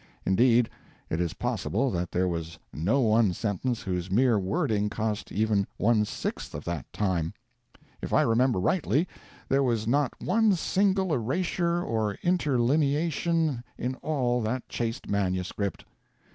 Indeed, 0.25 0.67
it 1.11 1.19
is 1.21 1.35
possible 1.35 1.91
that 1.91 2.11
there 2.11 2.27
was 2.27 2.57
no 2.73 3.01
one 3.01 3.33
sentence 3.33 3.83
whose 3.83 4.09
mere 4.09 4.39
wording 4.39 4.89
cost 4.89 5.31
even 5.31 5.67
one 5.77 6.05
sixth 6.05 6.55
of 6.55 6.65
that 6.65 6.91
time. 6.91 7.35
If 8.01 8.11
I 8.11 8.23
remember 8.23 8.59
rightly, 8.59 9.07
there 9.47 9.61
was 9.61 9.85
not 9.87 10.19
one 10.19 10.53
single 10.53 11.13
erasure 11.13 11.83
or 11.83 12.15
interlineation 12.23 13.63
in 13.77 13.93
all 13.97 14.41
that 14.41 14.67
chaste 14.67 15.07
manuscript. 15.07 15.85